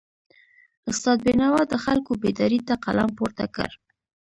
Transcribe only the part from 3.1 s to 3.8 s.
پورته کړ.